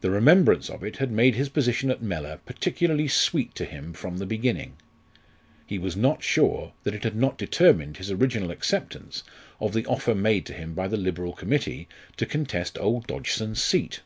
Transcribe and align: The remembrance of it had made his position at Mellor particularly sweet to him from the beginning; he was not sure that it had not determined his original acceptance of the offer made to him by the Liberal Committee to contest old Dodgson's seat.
The 0.00 0.10
remembrance 0.10 0.68
of 0.68 0.82
it 0.82 0.96
had 0.96 1.12
made 1.12 1.36
his 1.36 1.48
position 1.48 1.92
at 1.92 2.02
Mellor 2.02 2.40
particularly 2.44 3.06
sweet 3.06 3.54
to 3.54 3.64
him 3.66 3.92
from 3.92 4.16
the 4.16 4.26
beginning; 4.26 4.76
he 5.64 5.78
was 5.78 5.96
not 5.96 6.24
sure 6.24 6.72
that 6.82 6.92
it 6.92 7.04
had 7.04 7.14
not 7.14 7.38
determined 7.38 7.98
his 7.98 8.10
original 8.10 8.50
acceptance 8.50 9.22
of 9.60 9.74
the 9.74 9.86
offer 9.86 10.16
made 10.16 10.44
to 10.46 10.54
him 10.54 10.74
by 10.74 10.88
the 10.88 10.96
Liberal 10.96 11.34
Committee 11.34 11.86
to 12.16 12.26
contest 12.26 12.76
old 12.80 13.06
Dodgson's 13.06 13.62
seat. 13.62 14.00